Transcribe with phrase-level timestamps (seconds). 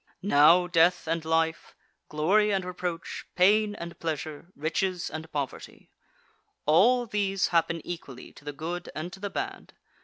[0.23, 1.75] Now death and life,
[2.09, 5.91] glory and reproach, pain and pleasure, riches and poverty
[6.65, 9.73] all these happen equally to the good and to the bad.